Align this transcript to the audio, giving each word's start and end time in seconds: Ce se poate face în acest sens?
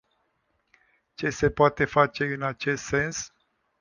Ce 1.19 1.29
se 1.29 1.45
poate 1.49 1.85
face 1.85 2.33
în 2.33 2.41
acest 2.41 2.83
sens? 2.83 3.33